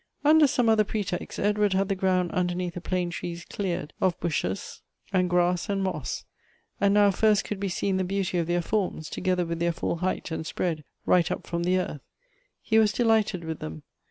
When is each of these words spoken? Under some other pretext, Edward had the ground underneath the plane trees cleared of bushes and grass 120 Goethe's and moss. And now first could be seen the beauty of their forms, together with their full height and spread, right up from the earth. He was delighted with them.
Under 0.25 0.47
some 0.47 0.67
other 0.67 0.83
pretext, 0.83 1.37
Edward 1.37 1.73
had 1.73 1.87
the 1.87 1.93
ground 1.95 2.31
underneath 2.31 2.73
the 2.73 2.81
plane 2.81 3.11
trees 3.11 3.45
cleared 3.45 3.93
of 4.01 4.19
bushes 4.19 4.81
and 5.13 5.29
grass 5.29 5.69
120 5.69 5.69
Goethe's 5.69 5.69
and 5.69 5.83
moss. 5.83 6.25
And 6.81 6.93
now 6.95 7.11
first 7.11 7.45
could 7.45 7.59
be 7.59 7.69
seen 7.69 7.97
the 7.97 8.03
beauty 8.03 8.39
of 8.39 8.47
their 8.47 8.63
forms, 8.63 9.11
together 9.11 9.45
with 9.45 9.59
their 9.59 9.71
full 9.71 9.97
height 9.97 10.31
and 10.31 10.43
spread, 10.43 10.83
right 11.05 11.29
up 11.29 11.45
from 11.45 11.61
the 11.61 11.77
earth. 11.77 12.01
He 12.63 12.79
was 12.79 12.91
delighted 12.93 13.43
with 13.43 13.59
them. 13.59 13.83